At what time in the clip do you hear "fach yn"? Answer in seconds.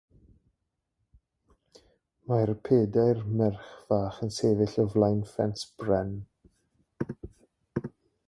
3.89-4.33